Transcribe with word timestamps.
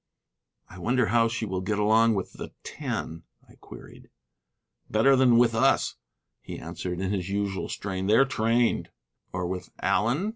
"I 0.67 0.79
wonder 0.79 1.05
how 1.13 1.27
she 1.27 1.45
will 1.45 1.61
get 1.61 1.77
along 1.77 2.15
with 2.15 2.33
the 2.33 2.53
Ten?" 2.63 3.21
I 3.47 3.53
queried. 3.61 4.09
"Better 4.89 5.15
than 5.15 5.37
with 5.37 5.53
us," 5.53 5.95
he 6.41 6.57
answered 6.57 6.99
in 6.99 7.11
his 7.11 7.29
usual 7.29 7.69
strain. 7.69 8.07
"They're 8.07 8.25
trained." 8.25 8.89
"Or 9.31 9.45
with 9.45 9.69
Allen?" 9.79 10.29